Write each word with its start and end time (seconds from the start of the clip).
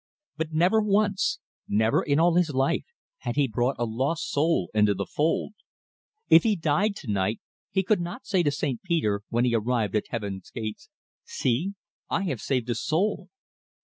But 0.35 0.51
never 0.51 0.81
once, 0.81 1.37
never 1.67 2.01
in 2.01 2.19
all 2.19 2.33
his 2.33 2.49
life, 2.55 2.87
had 3.19 3.35
he 3.35 3.47
brought 3.47 3.75
a 3.77 3.85
lost 3.85 4.31
soul 4.31 4.71
into 4.73 4.95
the 4.95 5.05
fold. 5.05 5.53
If 6.27 6.41
he 6.41 6.55
died 6.55 6.95
to 6.95 7.07
night, 7.11 7.39
he 7.69 7.83
could 7.83 8.01
not 8.01 8.25
say 8.25 8.41
to 8.41 8.49
St. 8.49 8.81
Peter, 8.81 9.21
when 9.29 9.45
he 9.45 9.53
arrived 9.53 9.95
at 9.95 10.07
Heaven's 10.09 10.49
gate: 10.49 10.87
"See, 11.23 11.75
I 12.09 12.23
have 12.23 12.41
saved 12.41 12.71
a 12.71 12.73
soul!" 12.73 13.29